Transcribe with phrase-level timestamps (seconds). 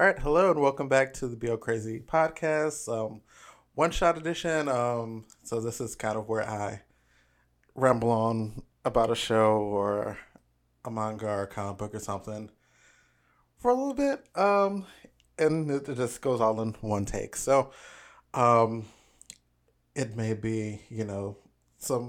[0.00, 3.20] All right, hello and welcome back to the BL Crazy podcast, um,
[3.74, 4.66] one shot edition.
[4.66, 6.80] Um, so this is kind of where I
[7.74, 10.16] ramble on about a show or
[10.86, 12.48] a manga or a comic book or something
[13.58, 14.86] for a little bit, um,
[15.38, 17.36] and it, it just goes all in one take.
[17.36, 17.70] So,
[18.32, 18.86] um,
[19.94, 21.36] it may be you know
[21.76, 22.08] some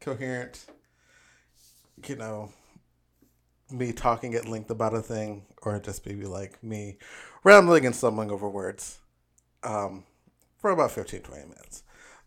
[0.00, 0.66] coherent,
[2.06, 2.52] you know,
[3.70, 6.98] me talking at length about a thing, or just maybe like me
[7.44, 8.98] rambling and stumbling over words
[9.62, 10.04] um,
[10.58, 11.82] for about 15, 20 minutes.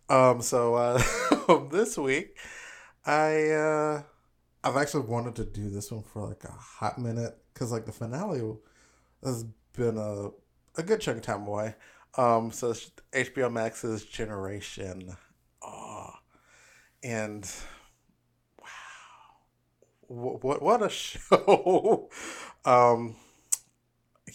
[0.10, 1.02] Um, so uh,
[1.72, 2.38] this week,
[3.06, 4.02] I uh,
[4.64, 7.92] I've actually wanted to do this one for like a hot minute because like the
[7.92, 8.42] finale
[9.24, 10.30] has been a
[10.80, 11.76] a good chunk of time away.
[12.18, 12.74] Um, so
[13.14, 15.16] HBO Max's Generation.
[15.62, 16.10] Oh,
[17.04, 17.50] and
[20.10, 22.10] what what, a show!
[22.66, 23.16] um,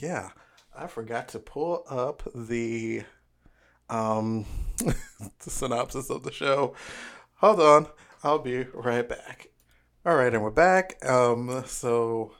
[0.00, 0.30] yeah,
[0.76, 3.02] I forgot to pull up the
[3.90, 4.46] um
[4.78, 6.74] the synopsis of the show.
[7.36, 7.88] Hold on,
[8.22, 9.48] I'll be right back.
[10.06, 11.04] All right, and we're back.
[11.04, 12.32] Um, so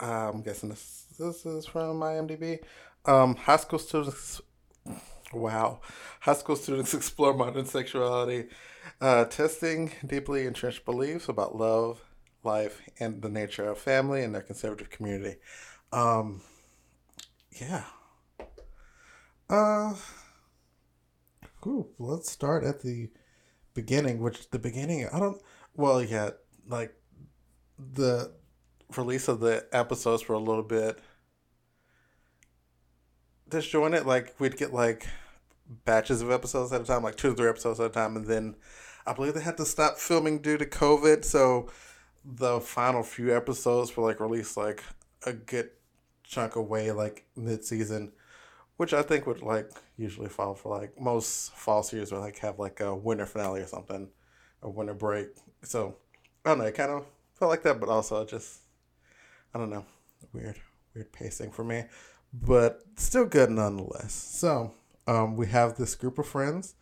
[0.00, 2.58] I'm guessing this this is from IMDb.
[3.06, 4.40] Um, high school students.
[5.32, 5.80] Wow,
[6.20, 8.48] high school students explore modern sexuality,
[9.00, 12.00] uh, testing deeply entrenched beliefs about love,
[12.44, 15.38] life, and the nature of family in their conservative community.
[15.92, 16.42] Um,
[17.60, 17.84] yeah.
[19.48, 19.94] Uh,
[21.98, 23.10] let's start at the
[23.74, 25.40] beginning, which the beginning, I don't,
[25.74, 26.30] well, yeah,
[26.68, 26.94] like
[27.78, 28.32] the
[28.96, 30.98] release of the episodes were a little bit
[33.48, 34.06] disjointed.
[34.06, 35.06] Like, we'd get like
[35.84, 38.26] batches of episodes at a time, like two or three episodes at a time, and
[38.26, 38.56] then
[39.06, 41.24] I believe they had to stop filming due to COVID.
[41.24, 41.68] So
[42.24, 44.82] the final few episodes were like released like
[45.26, 45.70] a good
[46.22, 48.12] chunk away, like mid season,
[48.76, 52.58] which I think would like usually fall for like most fall series would like have
[52.58, 54.08] like a winter finale or something,
[54.62, 55.28] a winter break.
[55.62, 55.96] So
[56.44, 57.06] I don't know, it kind of
[57.38, 58.60] felt like that, but also just
[59.54, 59.84] I don't know,
[60.32, 60.58] weird,
[60.94, 61.84] weird pacing for me,
[62.32, 64.12] but still good nonetheless.
[64.12, 64.74] So
[65.06, 66.74] um, we have this group of friends.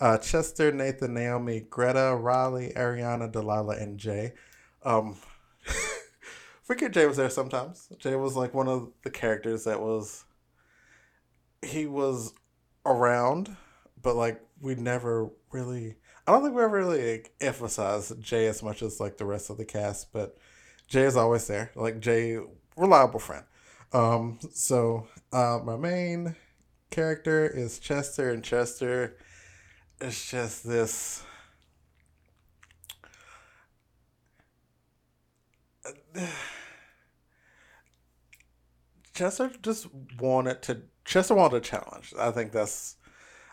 [0.00, 4.32] Uh, Chester, Nathan, Naomi, Greta, Riley, Ariana, Delilah, and Jay.
[4.84, 5.16] Um,
[6.62, 7.88] forget Jay was there sometimes.
[7.98, 10.24] Jay was like one of the characters that was.
[11.64, 12.32] He was
[12.84, 13.56] around,
[14.00, 15.96] but like we never really.
[16.26, 19.50] I don't think we ever really like, emphasized Jay as much as like the rest
[19.50, 20.36] of the cast, but
[20.86, 21.72] Jay is always there.
[21.74, 22.38] Like Jay,
[22.76, 23.44] reliable friend.
[23.92, 26.36] Um, so uh, my main
[26.90, 29.16] character is Chester, and Chester
[30.00, 31.24] is just this.
[39.14, 40.82] Chester just wanted to.
[41.04, 42.14] Chester wanted a challenge.
[42.18, 42.96] I think that's.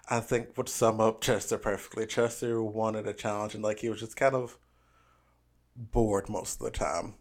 [0.09, 2.07] I think would sum up Chester perfectly.
[2.07, 4.57] Chester wanted a challenge, and like he was just kind of
[5.75, 7.15] bored most of the time.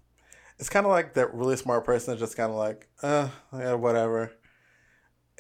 [0.58, 3.74] It's kind of like that really smart person is just kind of like, uh, yeah,
[3.74, 4.32] whatever.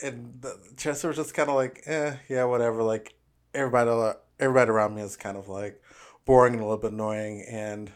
[0.00, 2.82] And the, Chester was just kind of like, eh, yeah, whatever.
[2.82, 3.14] Like
[3.54, 5.82] everybody, everybody around me is kind of like
[6.24, 7.90] boring and a little bit annoying, and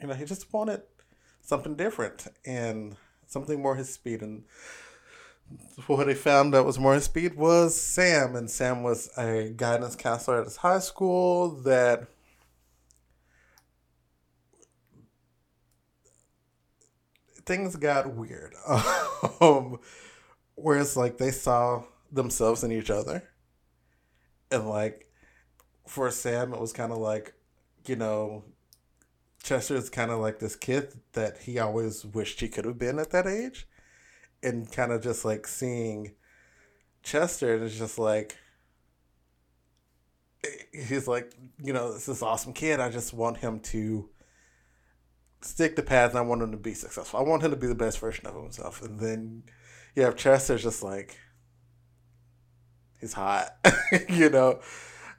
[0.00, 0.82] you know, he just wanted
[1.42, 2.96] something different and
[3.26, 4.22] something more his speed.
[4.22, 4.44] And
[5.86, 8.34] what he found that was more his speed was Sam.
[8.36, 12.08] And Sam was a guidance counselor at his high school that
[17.44, 18.54] things got weird.
[19.40, 19.78] um,
[20.54, 21.82] whereas like they saw
[22.12, 23.24] themselves in each other.
[24.50, 25.06] And like
[25.86, 27.34] for Sam it was kind of like,
[27.86, 28.44] you know,
[29.42, 32.98] Chester is kind of like this kid that he always wished he could have been
[32.98, 33.66] at that age,
[34.42, 36.14] and kind of just like seeing
[37.02, 38.36] Chester, and it's just like
[40.44, 40.48] eh,
[40.86, 42.80] he's like, you know, this is awesome kid.
[42.80, 44.10] I just want him to
[45.42, 47.18] stick the path, and I want him to be successful.
[47.18, 48.82] I want him to be the best version of himself.
[48.82, 49.44] And then
[49.94, 51.18] you have Chester's just like
[53.00, 53.56] he's hot,
[54.08, 54.60] you know,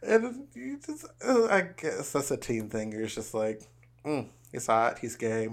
[0.03, 2.93] and you just I guess that's a teen thing.
[2.93, 3.63] It's just like
[4.05, 5.49] mm, he's hot, he's gay,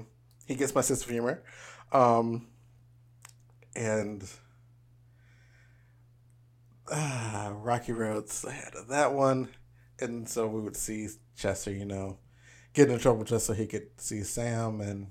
[0.46, 1.42] he gets my sense of humor,
[1.92, 2.46] um,
[3.74, 4.28] and
[6.90, 9.48] uh, Rocky Road's ahead of that one,
[10.00, 12.18] and so we would see Chester, you know,
[12.72, 15.10] get in trouble just so he could see Sam, and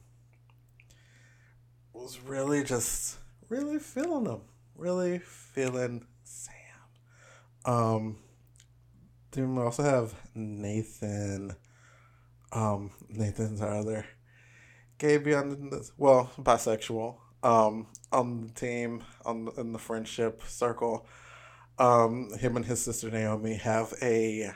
[1.93, 3.17] was really just
[3.49, 4.41] really feeling him,
[4.75, 6.53] really feeling Sam.
[7.65, 8.17] Um,
[9.31, 11.55] then we also have Nathan
[12.57, 14.05] um, Nathan's our other
[14.97, 17.17] gay beyond well, bisexual.
[17.43, 21.07] um, on the team on in the friendship circle.
[21.77, 24.51] Um, him and his sister Naomi have a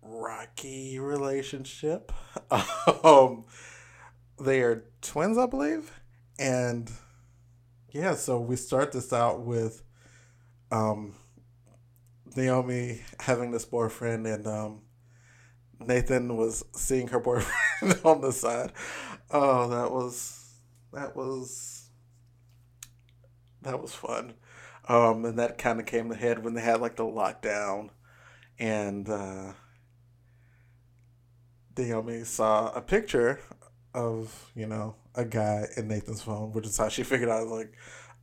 [0.00, 2.12] rocky relationship.
[3.04, 3.46] um,
[4.40, 5.90] they are twins, I believe,
[6.38, 6.88] and
[7.90, 8.14] yeah.
[8.14, 9.82] So we start this out with
[10.70, 11.16] um,
[12.36, 14.82] Naomi having this boyfriend, and um,
[15.80, 18.72] Nathan was seeing her boyfriend on the side.
[19.30, 20.54] Oh, that was
[20.92, 21.88] that was
[23.62, 24.34] that was fun.
[24.88, 27.90] Um, and that kind of came to head when they had like the lockdown,
[28.58, 29.52] and uh,
[31.76, 33.40] Naomi saw a picture
[33.94, 37.72] of you know a guy in Nathan's phone, which is how she figured out like,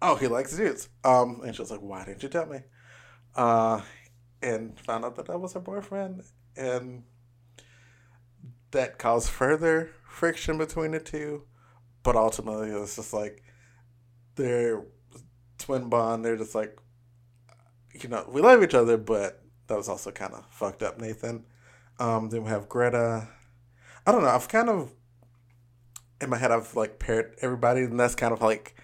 [0.01, 0.89] oh, he likes dudes.
[1.03, 2.59] Um, and she was like, why didn't you tell me?
[3.35, 3.81] Uh,
[4.41, 6.23] and found out that that was her boyfriend,
[6.55, 7.03] and
[8.71, 11.43] that caused further friction between the two.
[12.03, 13.43] But ultimately, it's just like
[14.35, 14.85] their
[15.57, 16.23] twin bond.
[16.23, 16.77] They're just like,
[17.93, 21.45] you know, we love each other, but that was also kind of fucked up, Nathan.
[21.99, 23.27] Um, then we have Greta.
[24.05, 24.29] I don't know.
[24.29, 24.93] I've kind of
[26.21, 28.75] in my head, I've like paired everybody, and that's kind of like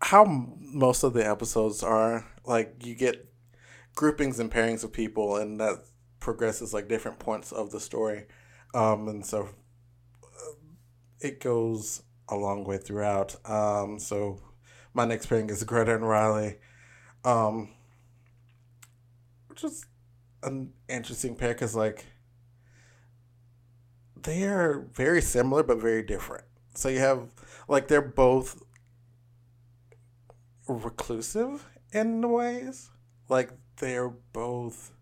[0.00, 0.24] how
[0.58, 2.26] most of the episodes are.
[2.44, 3.28] Like you get
[3.94, 5.84] groupings and pairings of people, and that
[6.20, 8.26] progresses like different points of the story.
[8.74, 9.48] Um, and so
[10.22, 10.52] uh,
[11.20, 13.36] it goes a long way throughout.
[13.48, 14.40] Um, so
[14.94, 16.58] my next pairing is Greta and Riley,
[17.24, 17.70] um,
[19.48, 19.84] which is
[20.42, 22.06] an interesting pair because like
[24.22, 26.44] they are very similar but very different.
[26.74, 27.28] So you have
[27.68, 28.62] like they're both
[30.66, 32.90] reclusive in ways.
[33.28, 34.92] Like they're both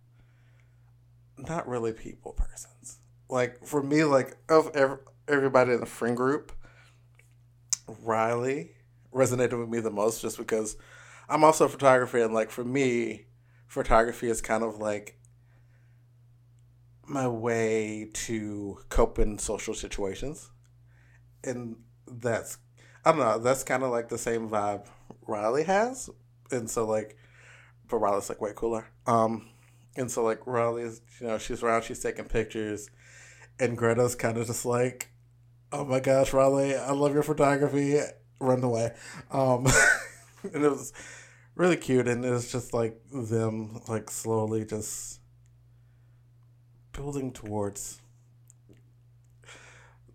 [1.37, 2.70] not really people persons.
[3.31, 4.71] Like for me, like of
[5.29, 6.53] everybody in the friend group,
[8.03, 8.73] Riley
[9.13, 10.77] resonated with me the most just because
[11.29, 13.27] I'm also a photographer and like for me,
[13.69, 15.17] photography is kind of like
[17.07, 20.51] my way to cope in social situations.
[21.45, 21.77] And
[22.07, 22.59] that's
[23.05, 24.87] I don't know, that's kind of like the same vibe
[25.27, 26.11] Riley has.
[26.51, 27.17] And so like
[27.89, 28.87] but Riley's like way cooler.
[29.07, 29.49] Um
[29.97, 32.91] and so like Riley's you know, she's around, she's taking pictures
[33.61, 35.11] and Greta's kind of just like,
[35.73, 37.99] "Oh my gosh, Riley, I love your photography."
[38.41, 38.95] Run away.
[39.31, 39.67] Um
[40.43, 40.93] and it was
[41.55, 45.21] really cute and it was just like them like slowly just
[46.93, 48.01] building towards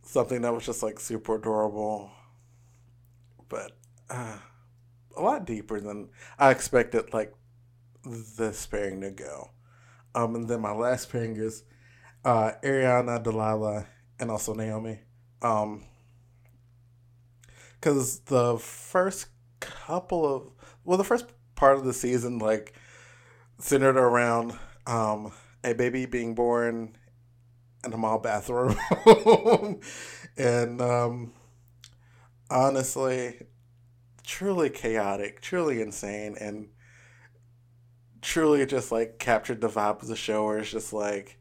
[0.01, 2.09] something that was just like super adorable,
[3.49, 3.73] but
[4.09, 4.37] uh,
[5.17, 6.09] a lot deeper than
[6.39, 7.13] I expected.
[7.13, 7.33] Like
[8.03, 9.51] this pairing to go.
[10.13, 11.63] Um, and then my last pairing is
[12.25, 13.85] uh, Ariana, Delilah,
[14.19, 14.99] and also Naomi.
[15.41, 15.85] Um,
[17.79, 19.27] because the first
[19.59, 20.51] couple of
[20.83, 22.73] well, the first part of the season like
[23.59, 24.53] centered around
[24.87, 25.31] um
[25.63, 26.97] a baby being born
[27.85, 28.75] in a mall bathroom.
[30.37, 31.33] and um,
[32.49, 33.45] honestly,
[34.23, 36.69] truly chaotic, truly insane, and
[38.21, 41.37] truly just like captured the vibe of the show where it's just like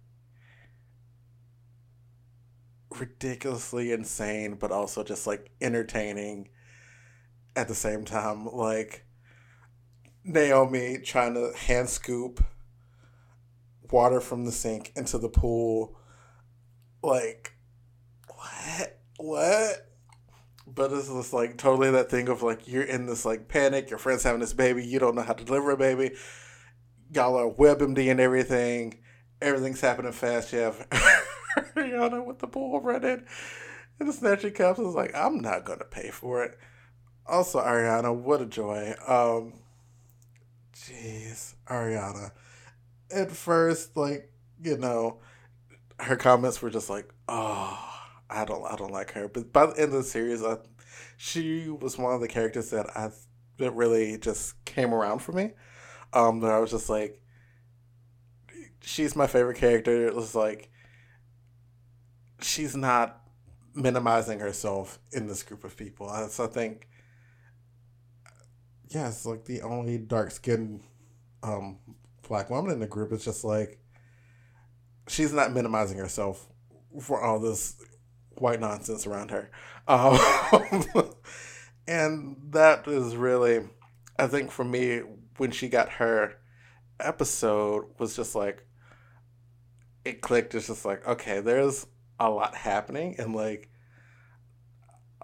[3.01, 6.49] ridiculously insane, but also just like entertaining
[7.57, 8.47] at the same time.
[8.47, 9.05] Like
[10.25, 12.43] Naomi trying to hand scoop
[13.91, 15.97] water from the sink into the pool.
[17.03, 17.55] Like,
[18.29, 18.99] what?
[19.19, 19.91] What?
[20.67, 23.91] But it's just like totally that thing of like you're in this like panic.
[23.91, 24.85] Your friend's having this baby.
[24.85, 26.13] You don't know how to deliver a baby.
[27.13, 28.99] Y'all are WebMD and everything.
[29.43, 30.53] Everything's happening fast.
[30.53, 30.87] You have
[31.77, 33.25] Ariana with the pool running.
[34.01, 36.59] And the snatching cups is like, I'm not gonna pay for it.
[37.27, 38.95] Also, Ariana, what a joy.
[39.07, 39.55] Um,
[40.75, 42.33] jeez, Ariana
[43.15, 44.31] at first, like,
[44.63, 45.21] you know,
[46.01, 47.79] her comments were just like, oh,
[48.29, 49.29] I don't, I don't like her.
[49.29, 50.59] But by the end of the series, I,
[51.17, 53.11] she was one of the characters that I
[53.59, 55.53] that really just came around for me.
[56.13, 57.21] Um, that I was just like,
[58.81, 60.07] she's my favorite character.
[60.07, 60.71] It was like,
[62.45, 63.21] she's not
[63.75, 66.09] minimizing herself in this group of people.
[66.29, 66.89] So I think,
[68.89, 70.83] yeah, like the only dark skinned
[71.43, 71.79] um,
[72.29, 73.79] black woman in the group is just like
[75.09, 76.47] she's not minimizing herself
[77.01, 77.77] for all this
[78.37, 79.51] white nonsense around her.
[79.89, 80.19] Um,
[81.89, 83.69] and that is really,
[84.19, 85.03] I think for me,
[85.37, 86.37] when she got her
[87.01, 88.65] episode, was just like,
[90.05, 90.55] it clicked.
[90.55, 91.87] It's just like, okay, there's
[92.19, 93.71] a lot happening, and like,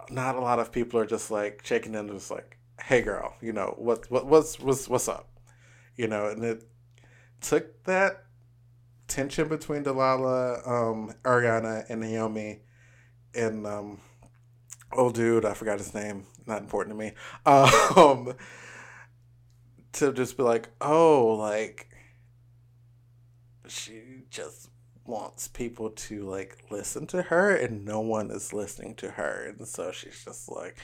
[0.09, 3.53] not a lot of people are just like checking in, just like, "Hey, girl, you
[3.53, 5.29] know what what what's what's what's up?"
[5.95, 6.63] You know, and it
[7.41, 8.25] took that
[9.07, 12.61] tension between Delilah, um, Ariana, and Naomi,
[13.35, 13.99] and um,
[14.93, 17.13] old dude, I forgot his name, not important to me.
[17.97, 18.33] Um,
[19.93, 21.89] to just be like, oh, like
[23.67, 24.69] she just
[25.05, 29.53] wants people to like listen to her and no one is listening to her.
[29.57, 30.77] And so she's just like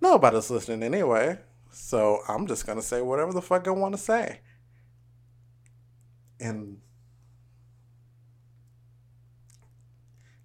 [0.00, 1.38] nobody's listening anyway.
[1.70, 4.40] So i'm just gonna say whatever the fuck i want to say.
[6.40, 6.78] And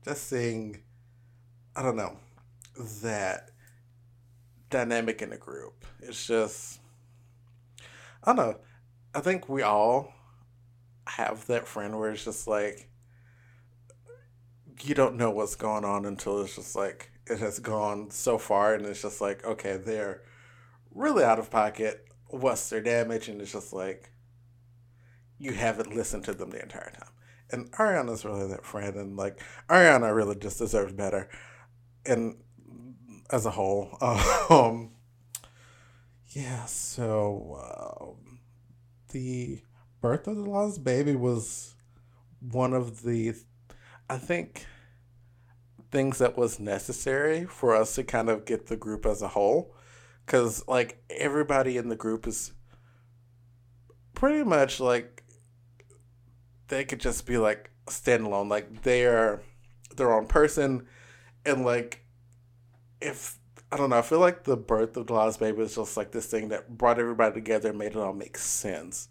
[0.03, 0.81] just seeing
[1.75, 2.17] i don't know
[3.03, 3.51] that
[4.69, 6.79] dynamic in the group it's just
[8.23, 8.55] i don't know
[9.13, 10.13] i think we all
[11.09, 12.89] have that friend where it's just like
[14.81, 18.73] you don't know what's going on until it's just like it has gone so far
[18.73, 20.21] and it's just like okay they're
[20.91, 22.05] really out of pocket.
[22.27, 23.27] What's their damage?
[23.27, 24.11] And it's just like
[25.37, 27.09] you haven't listened to them the entire time.
[27.51, 31.29] And ariana's really that friend and like ariana really just deserves better.
[32.05, 32.37] And
[33.31, 33.95] as a whole
[34.49, 34.91] um
[36.29, 37.59] yeah so
[38.01, 38.39] um,
[39.11, 39.61] the
[40.01, 41.75] Birth of the Lost Baby was
[42.39, 43.33] one of the,
[44.09, 44.65] I think,
[45.91, 49.75] things that was necessary for us to kind of get the group as a whole.
[50.25, 52.53] Because, like, everybody in the group is
[54.13, 55.23] pretty much like,
[56.67, 58.49] they could just be like standalone.
[58.49, 59.41] Like, they are
[59.95, 60.85] their own person.
[61.45, 62.05] And, like,
[63.01, 63.39] if
[63.71, 63.97] I don't know.
[63.97, 66.77] I feel like the birth of the Lost Baby was just like this thing that
[66.77, 69.09] brought everybody together and made it all make sense.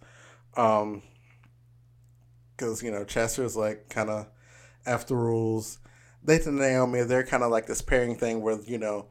[0.58, 1.02] Um,
[2.56, 4.26] because you know Chester is like kind of
[4.84, 5.78] after rules.
[6.26, 9.06] Nathan and Naomi, they're kind of like this pairing thing where you know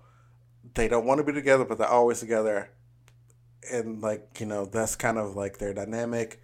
[0.75, 2.69] they don't want to be together, but they're always together,
[3.71, 6.41] and like you know that's kind of like their dynamic.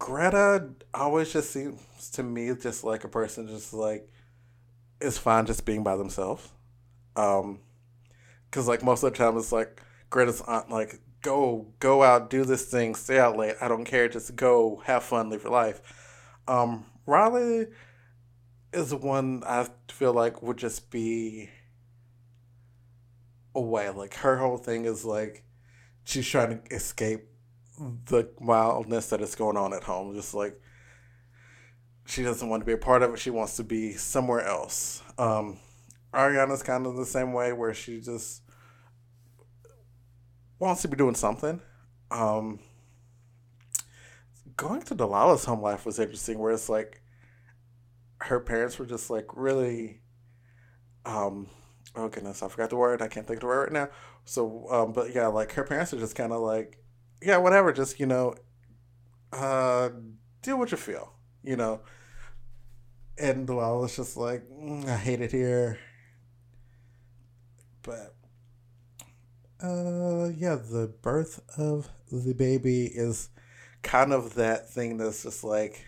[0.00, 4.10] Greta always just seems to me just like a person just like
[5.00, 6.50] is fine just being by themselves.
[7.14, 7.60] Um,
[8.46, 12.44] because like most of the time it's like Greta's aunt like go go out, do
[12.44, 13.56] this thing, stay out late.
[13.60, 14.08] I don't care.
[14.08, 15.80] Just go, have fun, live your life.
[16.48, 17.66] Um, Riley
[18.72, 21.50] is one I feel like would just be
[23.54, 23.90] away.
[23.90, 25.44] Like her whole thing is like
[26.04, 27.26] she's trying to escape
[27.78, 30.14] the wildness that is going on at home.
[30.14, 30.60] Just like
[32.06, 33.18] she doesn't want to be a part of it.
[33.18, 35.02] She wants to be somewhere else.
[35.18, 35.58] Um,
[36.12, 38.42] Ariana's kind of the same way where she just
[40.60, 41.60] wants to be doing something.
[42.10, 42.60] Um,
[44.56, 47.02] going to Delilah's home life was interesting, where it's like
[48.18, 50.02] her parents were just like really,
[51.06, 51.48] um,
[51.96, 53.02] oh goodness, I forgot the word.
[53.02, 53.88] I can't think of the word right now.
[54.24, 56.78] So, um, but yeah, like her parents are just kind of like,
[57.22, 58.34] yeah, whatever, just you know,
[59.32, 59.88] uh,
[60.42, 61.80] do what you feel, you know.
[63.18, 65.78] And Delilah's just like, mm, I hate it here,
[67.82, 68.14] but
[69.62, 73.28] uh, yeah, the birth of the baby is
[73.82, 75.84] kind of that thing that's just like.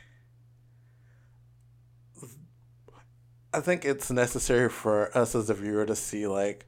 [3.55, 6.67] I think it's necessary for us as a viewer to see like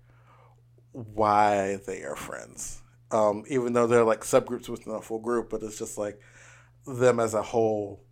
[0.93, 2.83] why they are friends.
[3.11, 6.21] Um, even though they're like subgroups within a full group, but it's just like
[6.87, 8.05] them as a whole,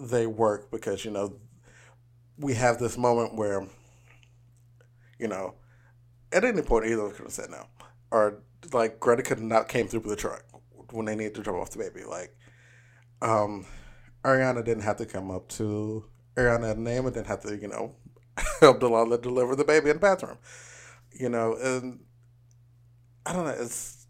[0.00, 1.38] they work because you know
[2.36, 3.66] we have this moment where
[5.18, 5.54] you know
[6.32, 7.66] at any point either of us could have said no
[8.10, 10.44] or like Greta could not came through with the truck
[10.92, 12.04] when they needed to drop off the baby.
[12.04, 12.36] Like,
[13.22, 13.66] um,
[14.24, 16.04] Ariana didn't have to come up to
[16.36, 17.94] Ariana and Naomi didn't have to, you know,
[18.60, 20.38] help Delilah deliver the baby in the bathroom.
[21.12, 22.00] You know, and
[23.26, 24.06] I don't know, it's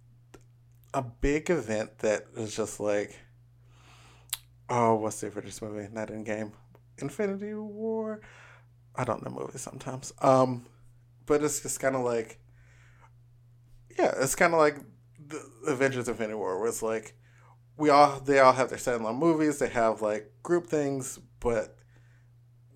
[0.95, 3.19] a big event that is just like
[4.69, 5.89] oh, what's the Avengers movie?
[5.93, 6.53] Not Endgame.
[6.99, 8.21] Infinity War.
[8.95, 10.13] I don't know movies sometimes.
[10.21, 10.67] Um,
[11.27, 12.41] but it's just kind of like
[13.99, 14.79] yeah, it's kind of like
[15.27, 17.15] the Avengers Infinity War, where it's like
[17.77, 21.77] we all they all have their standalone movies, they have like group things, but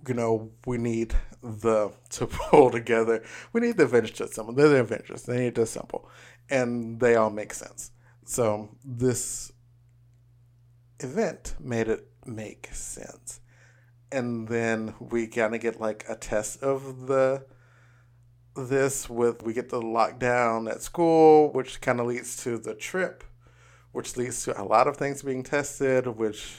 [0.06, 3.22] you know we need the to pull together.
[3.52, 4.54] We need the Avengers to assemble.
[4.54, 5.22] They're the Avengers.
[5.22, 6.08] They need to assemble,
[6.50, 7.92] and they all make sense.
[8.24, 9.52] So this
[11.00, 13.40] event made it make sense,
[14.10, 17.44] and then we kind of get like a test of the
[18.56, 23.24] this with we get the lockdown at school, which kind of leads to the trip,
[23.92, 26.56] which leads to a lot of things being tested, which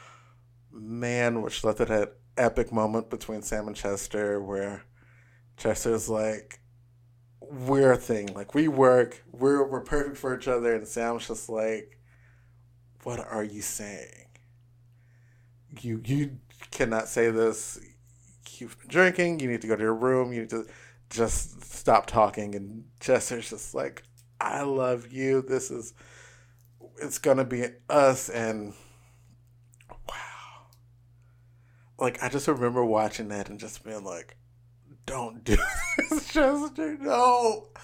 [0.72, 4.84] man, which led to that epic moment between Sam and Chester where
[5.56, 6.60] Chester's like,
[7.40, 8.28] we're a thing.
[8.34, 9.22] Like we work.
[9.32, 10.74] We're we're perfect for each other.
[10.74, 11.98] And Sam's just like,
[13.04, 14.26] what are you saying?
[15.80, 16.38] You you
[16.70, 17.78] cannot say this.
[18.58, 19.40] You've been drinking.
[19.40, 20.32] You need to go to your room.
[20.32, 20.66] You need to
[21.10, 22.54] just stop talking.
[22.54, 24.02] And Chester's just like,
[24.40, 25.42] I love you.
[25.42, 25.94] This is
[27.00, 28.72] it's gonna be us and
[29.90, 30.66] wow.
[31.98, 34.36] Like I just remember watching that and just being like,
[35.06, 35.56] don't do
[36.10, 37.68] this, Chester, no.
[37.76, 37.80] Uh,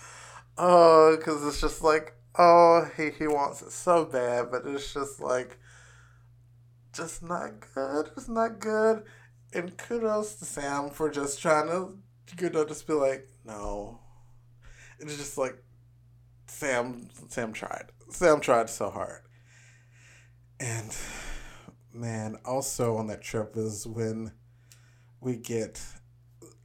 [0.58, 5.20] oh, because it's just like, oh, he, he wants it so bad, but it's just
[5.20, 5.58] like,
[6.92, 8.10] just not good.
[8.16, 9.04] It's not good.
[9.54, 11.98] And kudos to Sam for just trying to,
[12.40, 14.00] know, just be like, no.
[14.98, 15.62] It's just like,
[16.46, 17.86] Sam, Sam tried.
[18.10, 19.22] Sam tried so hard.
[20.60, 20.96] And
[21.92, 24.32] man, also on that trip is when
[25.20, 25.80] we get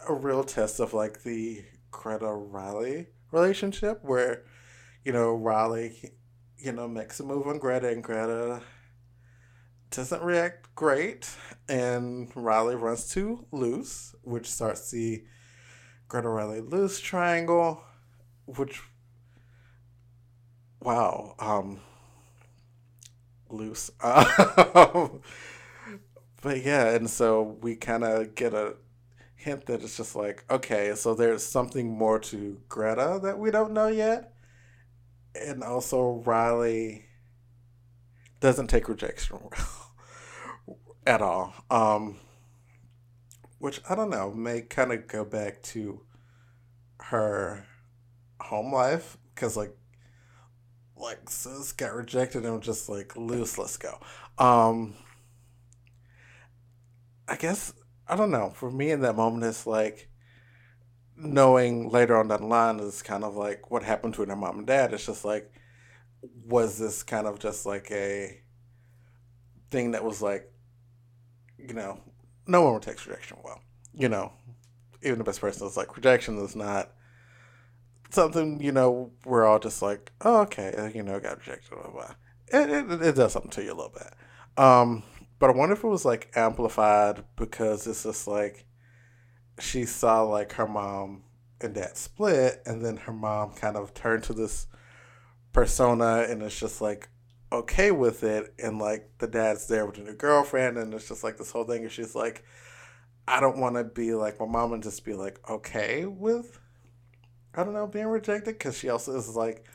[0.07, 4.43] a real test of like the Greta Riley relationship where,
[5.03, 6.13] you know, Riley,
[6.57, 8.61] you know, makes a move on Greta and Greta
[9.89, 11.29] doesn't react great
[11.69, 15.23] and Riley runs to Luce, which starts the
[16.07, 17.83] Greta Riley Luce triangle,
[18.45, 18.81] which
[20.81, 21.81] wow, um
[23.49, 23.91] Luce.
[24.03, 25.21] Um,
[26.41, 28.75] but yeah, and so we kind of get a
[29.35, 33.73] hint that it's just like, okay, so there's something more to Greta that we don't
[33.73, 34.33] know yet.
[35.35, 37.05] And also, Riley
[38.39, 41.53] doesn't take rejection well at all.
[41.69, 42.17] Um,
[43.59, 46.01] which I don't know, may kind of go back to
[46.99, 47.65] her
[48.39, 49.75] home life because, like,
[50.95, 53.99] like sis got rejected and just like Luce let's go.
[54.37, 54.95] Um
[57.29, 57.73] i guess
[58.07, 60.09] i don't know for me in that moment it's like
[61.17, 64.59] knowing later on down the line is kind of like what happened to her mom
[64.59, 64.93] and dad.
[64.93, 65.51] It's just like
[66.45, 68.39] was this kind of just like a
[69.71, 70.51] thing that was like
[71.57, 71.99] you know
[72.47, 73.61] no one would take rejection well
[73.93, 74.31] you know
[75.03, 76.91] even the best person is like rejection is not
[78.09, 81.89] something you know we're all just like oh okay uh, you know got rejected blah,
[81.89, 82.13] blah.
[82.47, 84.13] It, it, it does something to you a little bit
[84.61, 85.03] um
[85.39, 88.65] but i wonder if it was like amplified because it's just like
[89.59, 91.23] she saw like her mom
[91.61, 94.67] and dad split and then her mom kind of turned to this
[95.53, 97.09] persona and it's just like
[97.51, 101.23] okay with it and like the dad's there with a new girlfriend and it's just
[101.23, 102.43] like this whole thing and she's like
[103.27, 106.59] i don't want to be like my mom and just be like okay with
[107.57, 109.65] I don't know, being rejected because she also is like,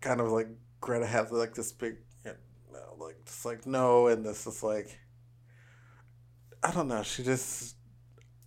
[0.00, 0.48] kind of like
[0.80, 2.32] Greta has like this big, you
[2.72, 4.98] know, like just like no, and this is like,
[6.60, 7.04] I don't know.
[7.04, 7.76] She just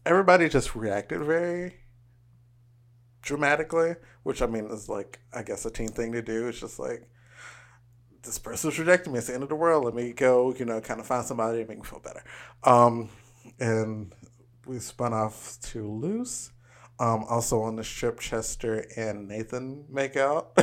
[0.05, 1.75] everybody just reacted very
[3.21, 6.49] dramatically, which I mean is like I guess a teen thing to do.
[6.49, 7.07] It's just like
[8.23, 9.19] this person's rejecting me.
[9.19, 9.85] It's the end of the world.
[9.85, 12.23] Let me go, you know, kind of find somebody to make me feel better.
[12.63, 13.09] Um,
[13.59, 14.13] and
[14.65, 16.51] we spun off to Luce
[17.01, 20.55] um, also on the strip, Chester and Nathan make out.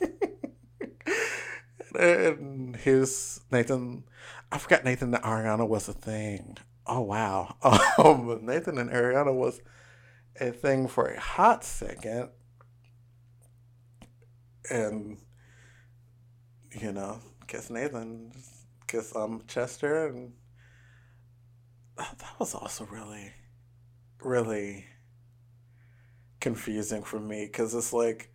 [1.98, 4.04] and his Nathan,
[4.50, 6.56] I forgot Nathan and Ariana was a thing.
[6.86, 7.56] Oh wow,
[7.98, 9.60] um, Nathan and Ariana was
[10.40, 12.30] a thing for a hot second,
[14.70, 15.18] and
[16.80, 18.32] you know, kiss Nathan,
[18.86, 20.32] kiss um Chester, and
[21.96, 23.32] that was also really,
[24.20, 24.86] really
[26.40, 28.30] confusing for me because it's like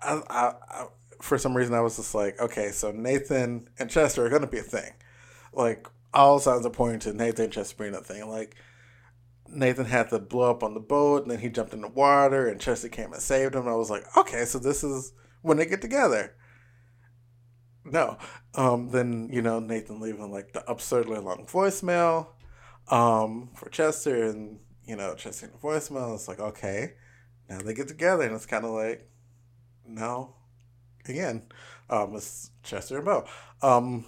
[0.00, 0.86] I, I, I,
[1.20, 4.58] for some reason I was just like, okay, so Nathan and Chester are gonna be
[4.58, 4.92] a thing.
[5.52, 8.28] Like all signs are pointing to Nathan and Chester being a thing.
[8.28, 8.56] Like
[9.48, 12.48] Nathan had to blow up on the boat and then he jumped in the water
[12.48, 13.68] and Chester came and saved him.
[13.68, 16.34] I was like, okay, so this is when they get together.
[17.92, 18.18] No.
[18.54, 22.28] Um, then, you know, Nathan leaving like the absurdly long voicemail
[22.88, 26.14] um, for Chester and you know, Chester the voicemail.
[26.14, 26.94] It's like, okay,
[27.48, 29.08] now they get together, and it's kind of like,
[29.86, 30.34] no,
[31.08, 31.44] again,
[31.90, 33.24] um, it's Chester and Bo.
[33.62, 34.06] Um,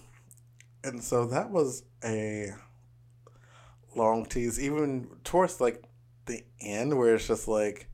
[0.83, 2.53] and so that was a
[3.97, 5.83] long tease, even towards like
[6.27, 7.89] the end, where it's just like,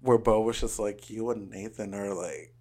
[0.00, 2.54] where Bo was just like, you and Nathan are like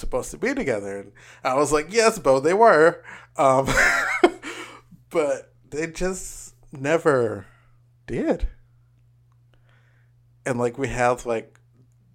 [0.00, 1.12] supposed to be together, and
[1.44, 3.02] I was like, yes, Bo, they were,
[3.36, 3.68] um,
[5.10, 7.46] but they just never
[8.06, 8.48] did.
[10.44, 11.60] And like we have like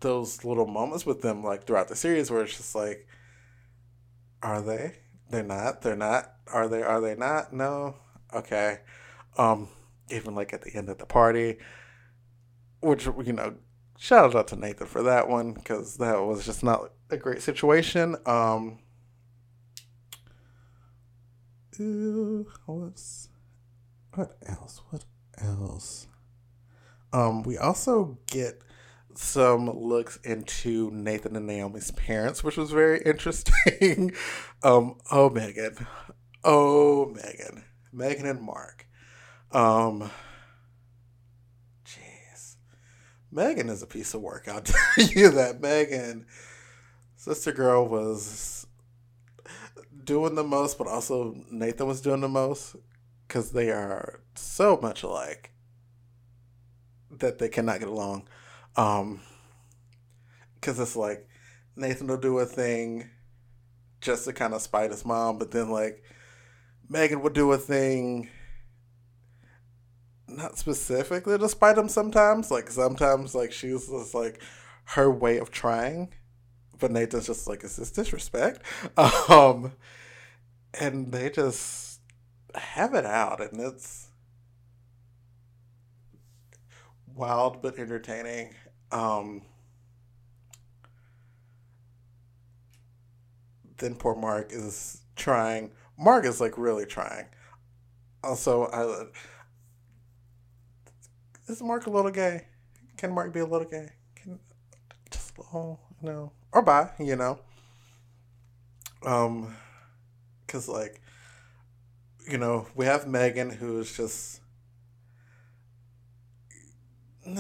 [0.02, 3.08] those little moments with them like throughout the series where it's just like
[4.43, 4.98] are they?
[5.30, 5.82] They're not.
[5.82, 6.32] They're not.
[6.48, 6.84] Are they?
[6.84, 7.52] Are they not?
[7.52, 7.95] No.
[8.34, 8.80] Okay.
[9.38, 9.69] Um
[10.12, 11.58] even like at the end of the party,
[12.82, 13.56] which you know,
[13.98, 18.15] shout out to Nathan for that one because that was just not a great situation.
[18.25, 18.79] Um,
[21.79, 23.29] Ooh, what's
[24.13, 24.81] what else?
[24.89, 25.03] What
[25.37, 26.07] else?
[27.11, 28.61] Um, we also get
[29.17, 34.13] some looks into Nathan and Naomi's parents, which was very interesting.
[34.63, 35.75] um, oh Megan.
[36.43, 37.63] Oh Megan.
[37.91, 38.87] Megan and Mark.
[39.51, 40.09] Um
[41.85, 42.55] Jeez.
[43.31, 45.61] Megan is a piece of work, I'll tell you that.
[45.61, 46.25] Megan,
[47.25, 48.67] Sister Girl was
[50.03, 52.75] doing the most, but also Nathan was doing the most
[53.27, 55.51] because they are so much alike
[57.09, 58.27] that they cannot get along.
[58.75, 59.21] Um,
[60.53, 61.27] because it's like
[61.75, 63.09] Nathan will do a thing
[64.01, 66.03] just to kind of spite his mom, but then like
[66.88, 68.29] Megan would do a thing
[70.27, 72.51] not specifically to spite him sometimes.
[72.51, 74.43] Like sometimes like she's just like
[74.89, 76.13] her way of trying
[76.79, 78.61] but Nathan's just like, is this disrespect?
[79.29, 79.73] Um,
[80.79, 82.01] and they just
[82.53, 84.07] have it out, and it's
[87.13, 88.53] wild but entertaining.
[88.91, 89.43] Um,
[93.77, 95.71] then poor Mark is trying.
[95.97, 97.25] Mark is like really trying.
[98.23, 99.05] Also, I
[101.51, 102.47] is Mark a little gay?
[102.97, 103.89] Can Mark be a little gay?
[104.15, 104.39] Can
[105.11, 107.37] just a little, you know, or bi, you know?
[109.05, 109.55] Um,
[110.55, 111.01] because like
[112.27, 114.41] you know we have megan who's just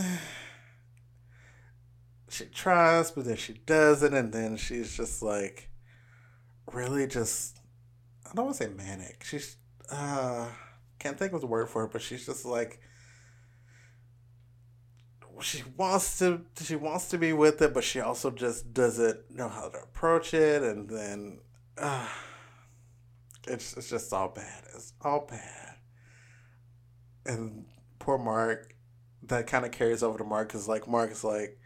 [2.29, 5.69] she tries but then she doesn't and then she's just like
[6.71, 7.59] really just
[8.25, 9.57] i don't want to say manic she's
[9.91, 10.47] uh
[10.99, 12.79] can't think of the word for it but she's just like
[15.41, 19.49] she wants to she wants to be with it but she also just doesn't know
[19.49, 21.39] how to approach it and then
[21.77, 22.07] uh
[23.47, 24.63] it's it's just all bad.
[24.73, 25.75] It's all bad.
[27.25, 27.65] And
[27.99, 28.75] poor Mark,
[29.23, 31.57] that kind of carries over to Mark because like Mark is like,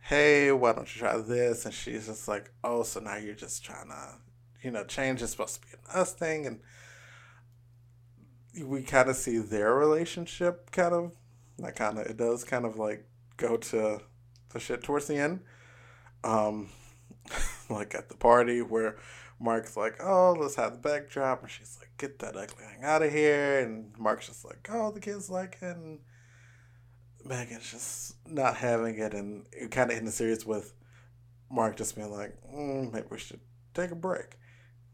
[0.00, 3.64] "Hey, why don't you try this?" And she's just like, "Oh, so now you're just
[3.64, 4.18] trying to,
[4.62, 6.60] you know, change is supposed to be an us thing." And
[8.64, 11.12] we kind of see their relationship kind of,
[11.60, 14.00] like kind of it does kind of like go to
[14.50, 15.40] the shit towards the end.
[16.24, 16.70] Um,
[17.70, 18.96] like at the party where
[19.40, 21.42] Mark's like, oh, let's have the backdrop.
[21.42, 23.60] And she's like, get that ugly thing out of here.
[23.60, 25.76] And Mark's just like, oh, the kids like it.
[25.76, 26.00] And
[27.24, 29.14] Megan's just not having it.
[29.14, 30.74] And it kind of in the series with
[31.50, 33.40] Mark just being like, mm, maybe we should
[33.72, 34.36] take a break.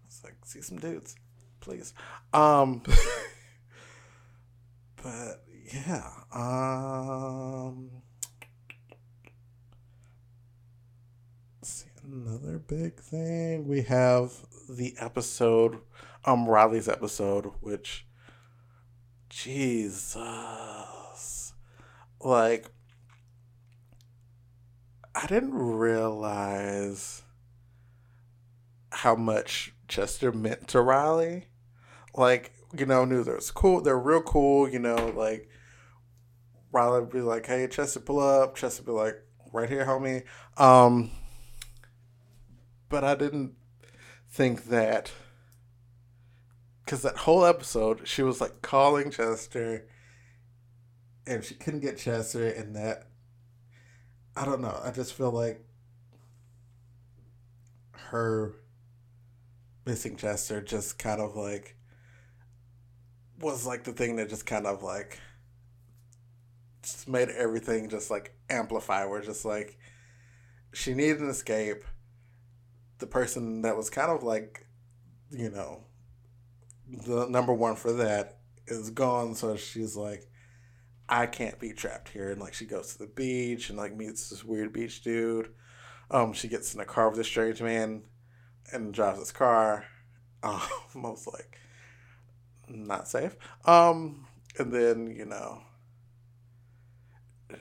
[0.07, 1.17] It's like, see some dudes,
[1.61, 1.93] please.
[2.33, 2.83] Um,
[5.03, 6.11] but yeah.
[6.33, 7.91] Um,
[12.07, 14.33] another big thing we have
[14.69, 15.81] the episode
[16.25, 18.07] um riley's episode which
[19.29, 20.23] jesus
[22.21, 22.71] like
[25.17, 27.23] i didn't realize
[28.93, 31.47] how much chester meant to riley
[32.15, 35.49] like you know knew they're cool they're real cool you know like
[36.77, 38.55] riley would be like hey chester pull up.
[38.55, 40.23] Chester would be like right here homie.
[40.59, 41.11] Um
[42.89, 43.55] but I didn't
[44.29, 45.11] think that
[46.85, 49.89] because that whole episode she was like calling Chester
[51.27, 53.09] and she couldn't get Chester and that
[54.37, 55.65] I don't know I just feel like
[57.93, 58.55] her
[59.87, 61.77] missing Chester just kind of like
[63.41, 65.19] was like the thing that just kind of like
[66.87, 69.79] just made everything just like amplify We're just like
[70.73, 71.85] she needed an escape
[72.99, 74.67] the person that was kind of like,
[75.31, 75.85] you know,
[76.89, 79.35] the number one for that is gone.
[79.35, 80.27] So she's like,
[81.09, 82.31] I can't be trapped here.
[82.31, 85.51] And like she goes to the beach and like meets this weird beach dude.
[86.11, 88.03] Um, she gets in a car with a strange man
[88.73, 89.85] and drives his car.
[90.43, 90.61] Um,
[90.95, 91.59] like
[92.69, 93.37] not safe.
[93.65, 94.27] Um,
[94.59, 95.61] and then you know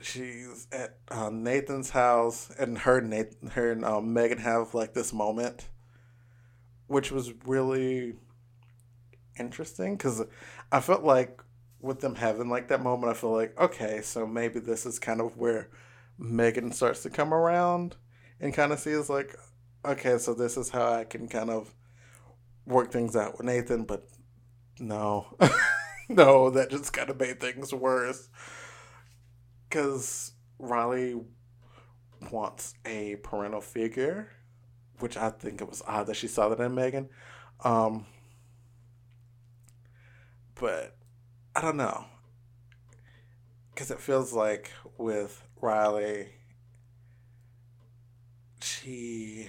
[0.00, 5.12] she's at uh, Nathan's house, and her Nathan, her and um, Megan have like this
[5.12, 5.68] moment,
[6.86, 8.14] which was really
[9.38, 10.22] interesting because
[10.72, 11.42] I felt like
[11.80, 15.20] with them having like that moment, I feel like okay, so maybe this is kind
[15.20, 15.68] of where
[16.18, 17.96] Megan starts to come around
[18.40, 19.36] and kind of sees like,
[19.84, 21.74] okay, so this is how I can kind of
[22.66, 24.08] work things out with Nathan, but
[24.78, 25.36] no.
[26.08, 28.28] no, that just kind of made things worse.
[29.76, 31.20] Because Riley
[32.30, 34.30] wants a parental figure,
[35.00, 37.10] which I think it was odd that she saw that in Megan.
[37.62, 38.06] Um,
[40.54, 40.96] but
[41.54, 42.06] I don't know.
[43.74, 46.28] Because it feels like with Riley,
[48.62, 49.48] she.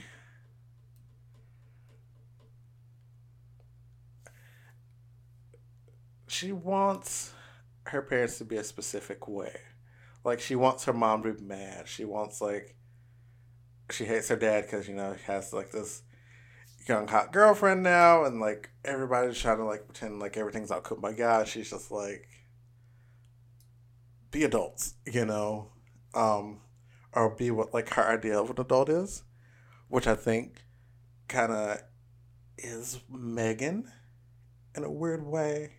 [6.27, 7.31] She wants
[7.85, 9.53] her parents to be a specific way.
[10.23, 11.87] Like, she wants her mom to be mad.
[11.87, 12.75] She wants, like,
[13.91, 16.01] she hates her dad because, you know, he has, like, this
[16.87, 20.97] young hot girlfriend now, and like everybody's trying to like pretend like everything's all cool.
[20.97, 22.27] My God, she's just like
[24.31, 25.71] be adults, you know,
[26.13, 26.61] um,
[27.13, 29.23] or be what like her idea of an adult is,
[29.87, 30.63] which I think
[31.27, 31.79] kind of
[32.57, 33.91] is Megan
[34.75, 35.73] in a weird way,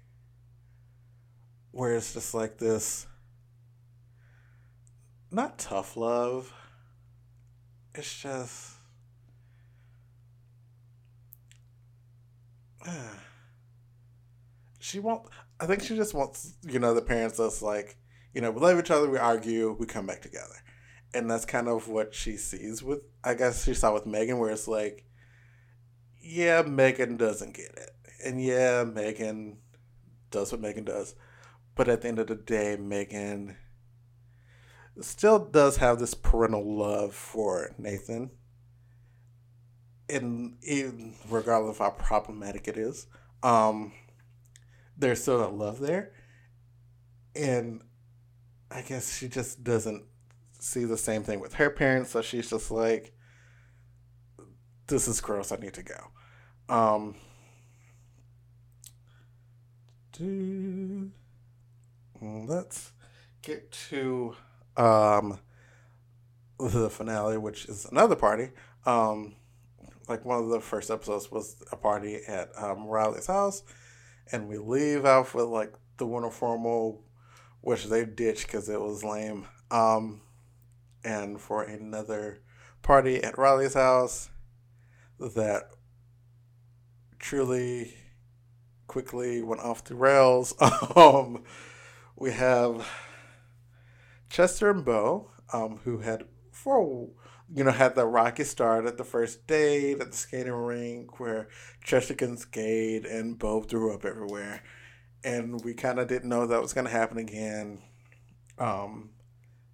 [1.70, 3.07] where it's just like this
[5.30, 6.52] not tough love.
[7.94, 8.78] It's just
[14.78, 15.22] she won't.
[15.60, 17.96] I think she just wants, you know, the parents us like,
[18.32, 20.54] you know, we love each other, we argue, we come back together.
[21.14, 24.50] And that's kind of what she sees with, I guess she saw with Megan, where
[24.50, 25.04] it's like,
[26.20, 27.90] yeah, Megan doesn't get it.
[28.24, 29.58] And yeah, Megan
[30.30, 31.14] does what Megan does.
[31.74, 33.56] But at the end of the day, Megan
[35.04, 38.30] still does have this parental love for Nathan
[40.08, 43.06] and even regardless of how problematic it is,
[43.42, 43.92] um,
[44.96, 46.12] there's still a love there,
[47.37, 47.82] and
[48.70, 50.04] I guess she just doesn't
[50.58, 53.12] see the same thing with her parents, so she's just like,
[54.87, 55.52] "This is gross.
[55.52, 56.11] I need to go."
[56.68, 57.14] Um,
[62.20, 62.92] let's
[63.42, 64.37] get to
[64.78, 65.38] um,
[66.58, 68.50] the finale, which is another party.
[68.86, 69.34] Um,
[70.08, 73.62] like one of the first episodes was a party at um, Riley's house,
[74.32, 77.04] and we leave out with like the winter formal,
[77.60, 79.46] which they ditched because it was lame.
[79.70, 80.22] Um,
[81.04, 82.40] and for another
[82.82, 84.30] party at Riley's house
[85.18, 85.70] that
[87.18, 87.94] truly
[88.86, 90.54] quickly went off the rails.
[90.96, 91.44] um,
[92.16, 92.88] we have
[94.28, 97.08] Chester and Bo, um, who had for
[97.54, 101.48] you know, had the rocky start at the first date at the skating rink where
[101.82, 104.62] Chester can skate and Bo threw up everywhere.
[105.24, 107.80] And we kind of didn't know that was going to happen again.
[108.58, 109.10] Um,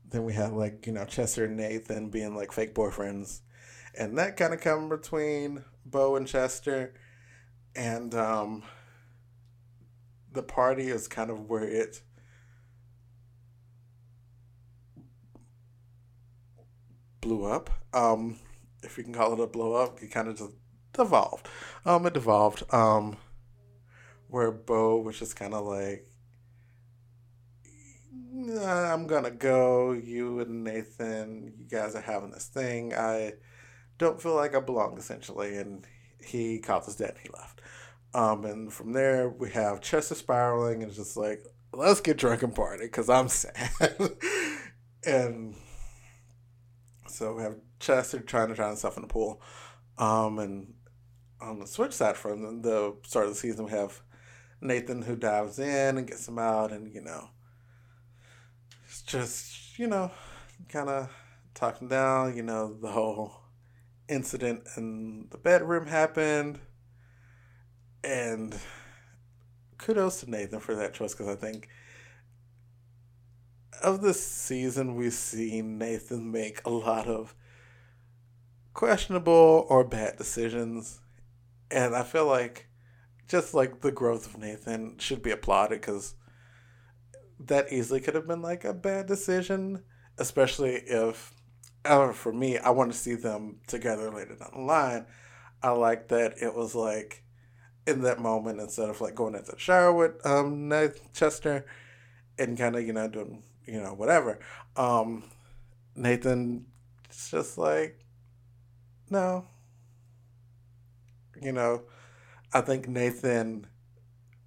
[0.08, 3.40] then we had like, you know, Chester and Nathan being like fake boyfriends.
[3.98, 6.94] And that kind of come between Bo and Chester.
[7.74, 8.62] And um,
[10.32, 12.02] the party is kind of where it
[17.24, 17.70] blew up.
[17.92, 18.38] Um,
[18.82, 20.52] if you can call it a blow up, it kind of just
[20.92, 21.48] devolved.
[21.84, 22.62] Um, it devolved.
[22.72, 23.16] Um,
[24.28, 26.06] where Bo was just kind of like,
[28.12, 29.92] nah, I'm gonna go.
[29.92, 32.94] You and Nathan, you guys are having this thing.
[32.94, 33.34] I
[33.98, 35.56] don't feel like I belong, essentially.
[35.56, 35.86] And
[36.22, 37.60] he called his dad and he left.
[38.12, 42.54] Um, and from there, we have Chester spiraling and just like, let's get drunk and
[42.54, 43.60] party because I'm sad.
[45.06, 45.56] and
[47.14, 49.40] so we have Chester trying to drown himself in the pool.
[49.98, 50.74] Um, and
[51.40, 54.00] on the switch side from the start of the season, we have
[54.60, 57.28] Nathan who dives in and gets him out, and you know,
[58.86, 60.10] it's just you know,
[60.68, 61.10] kind of
[61.54, 62.36] talking down.
[62.36, 63.32] You know, the whole
[64.08, 66.58] incident in the bedroom happened,
[68.02, 68.58] and
[69.78, 71.68] kudos to Nathan for that choice because I think
[73.84, 77.34] of this season, we've seen Nathan make a lot of
[78.72, 81.00] questionable or bad decisions.
[81.70, 82.68] And I feel like
[83.28, 86.14] just like the growth of Nathan should be applauded because
[87.38, 89.84] that easily could have been like a bad decision,
[90.18, 91.32] especially if,
[91.84, 95.06] uh, for me, I want to see them together later down the line.
[95.62, 97.22] I like that it was like
[97.86, 100.72] in that moment instead of like going into the shower with um
[101.12, 101.66] Chester
[102.38, 104.38] and kind of you know doing you know, whatever.
[104.76, 105.24] Um,
[105.96, 106.66] Nathan
[107.30, 107.98] just like,
[109.10, 109.44] no.
[111.40, 111.82] You know,
[112.52, 113.66] I think Nathan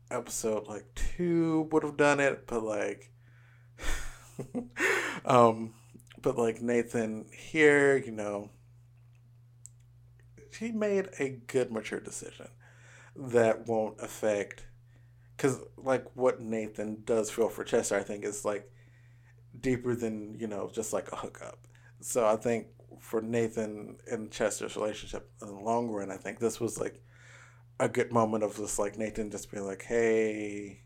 [0.09, 3.11] episode like two would have done it, but like,
[5.25, 5.73] um,
[6.21, 8.49] but like Nathan here, you know,
[10.57, 12.47] he made a good mature decision
[13.15, 14.65] that won't affect
[15.35, 18.71] because like what Nathan does feel for Chester, I think is like
[19.59, 21.59] deeper than you know just like a hookup.
[22.01, 22.67] So I think
[22.99, 27.01] for Nathan and Chester's relationship in the long run, I think this was like
[27.79, 30.81] a good moment of just like Nathan just being like, hey,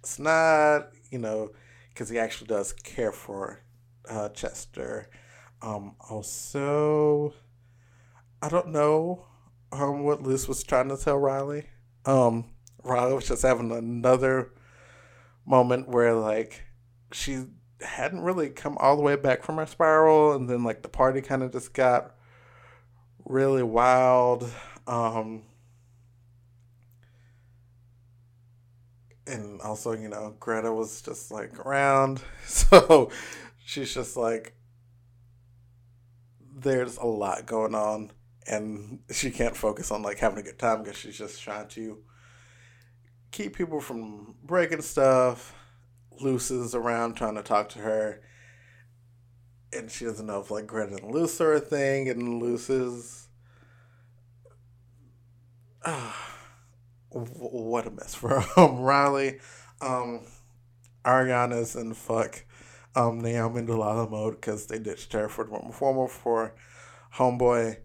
[0.00, 1.50] it's not, you know,
[1.88, 3.62] because he actually does care for
[4.08, 5.08] uh, Chester.
[5.62, 7.34] Um, also,
[8.42, 9.26] I don't know
[9.72, 11.66] um, what Liz was trying to tell Riley.
[12.04, 14.52] Um, Riley was just having another
[15.44, 16.62] moment where like
[17.12, 17.44] she
[17.80, 21.20] hadn't really come all the way back from her spiral, and then like the party
[21.20, 22.14] kind of just got
[23.24, 24.50] really wild.
[24.86, 25.42] Um,
[29.26, 33.10] and also, you know, Greta was just like around, so
[33.64, 34.54] she's just like,
[36.56, 38.10] there's a lot going on,
[38.46, 41.98] and she can't focus on like having a good time because she's just trying to
[43.30, 45.54] keep people from breaking stuff
[46.50, 48.20] Is around trying to talk to her,
[49.72, 53.28] and she doesn't know if like Greta and Luce are a thing, and is.
[55.84, 56.12] Uh,
[57.10, 59.38] what a mess for um, Riley.
[59.80, 60.26] Um,
[61.04, 62.44] Arianna's in fuck
[62.94, 66.54] um, Naomi Delilah mode because they ditched her for the former for
[67.14, 67.78] Homeboy,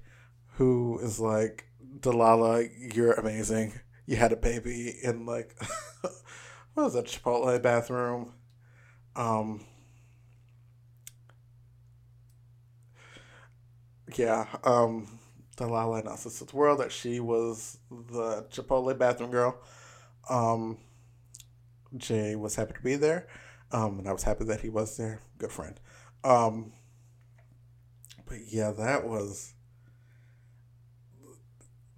[0.55, 1.65] who is like,
[1.99, 3.79] Delilah, you're amazing.
[4.05, 5.55] You had a baby in like
[6.73, 8.33] what was that Chipotle bathroom?
[9.15, 9.65] Um,
[14.15, 15.19] yeah, um,
[15.55, 19.61] Delilah announced to world that she was the Chipotle bathroom girl.
[20.29, 20.77] Um,
[21.95, 23.27] Jay was happy to be there,
[23.71, 25.19] um, and I was happy that he was there.
[25.37, 25.79] Good friend.
[26.23, 26.73] Um,
[28.25, 29.53] but yeah, that was.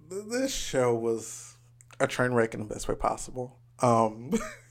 [0.08, 1.56] This show was
[2.00, 3.58] a train wreck in the best way possible.
[3.80, 4.34] Um,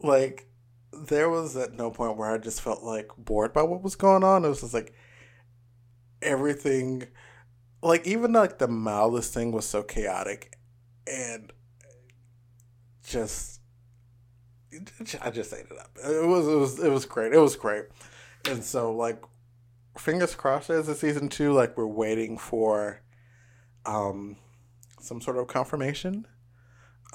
[0.00, 0.46] like
[0.92, 4.24] there was at no point where I just felt like bored by what was going
[4.24, 4.44] on.
[4.44, 4.94] It was just like
[6.22, 7.08] everything,
[7.82, 10.56] like even like the mildest thing was so chaotic,
[11.06, 11.52] and
[13.04, 13.60] just
[15.22, 15.96] I just ate it up.
[16.04, 17.32] It was it was it was great.
[17.32, 17.84] It was great,
[18.48, 19.22] and so like
[19.96, 21.52] fingers crossed as a season two.
[21.52, 23.02] Like we're waiting for
[23.86, 24.36] um
[25.00, 26.26] some sort of confirmation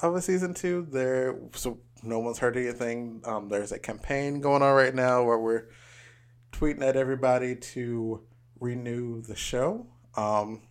[0.00, 0.86] of a season two.
[0.90, 3.22] There so no one's heard anything.
[3.24, 5.68] Um, there's a campaign going on right now where we're
[6.52, 8.22] tweeting at everybody to
[8.60, 9.86] renew the show.
[10.16, 10.62] Um,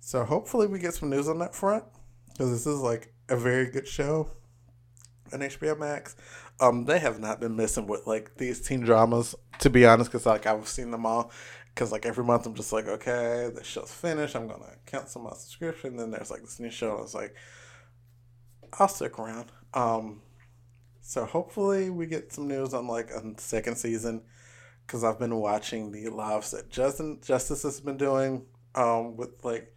[0.00, 1.84] so hopefully we get some news on that front
[2.28, 4.30] because this is like a very good show
[5.32, 6.16] on HBO Max.
[6.58, 10.26] Um, they have not been missing with like these teen dramas to be honest, because
[10.26, 11.30] like I've seen them all.
[11.74, 14.34] Because like every month I'm just like, okay, the show's finished.
[14.34, 15.96] I'm gonna cancel my subscription.
[15.96, 16.96] Then there's like this new show.
[16.96, 17.34] I was like,
[18.78, 19.52] I'll stick around.
[19.74, 20.22] Um,
[21.00, 24.22] so hopefully we get some news on like a second season
[24.86, 29.74] because I've been watching the lives that Justin Justice has been doing um, with like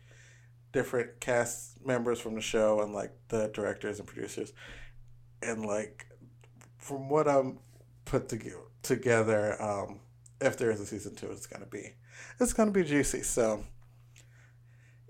[0.72, 4.54] different cast members from the show and like the directors and producers,
[5.42, 6.08] and like
[6.78, 7.60] from what I'm
[8.06, 10.00] put to- together, um,
[10.42, 11.94] if there is a season two, it's gonna be
[12.40, 13.22] it's gonna be juicy.
[13.22, 13.64] So,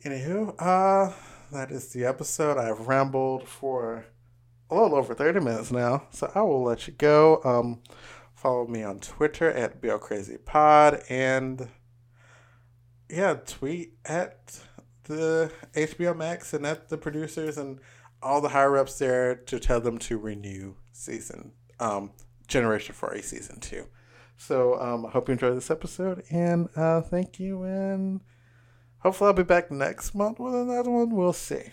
[0.06, 1.13] anywho, uh,
[1.53, 2.57] that is the episode.
[2.57, 4.05] I've rambled for
[4.69, 7.41] a little over 30 minutes now, so I will let you go.
[7.43, 7.81] Um,
[8.33, 11.69] follow me on Twitter at BLCrazyPod and
[13.09, 14.59] yeah, tweet at
[15.03, 17.79] the HBO Max and at the producers and
[18.21, 22.11] all the higher ups there to tell them to renew season um,
[22.47, 23.85] Generation 4 a season two.
[24.37, 28.21] So um, I hope you enjoyed this episode and uh, thank you and
[29.03, 31.09] hopefully I'll be back next month with another one.
[31.11, 31.63] We'll see.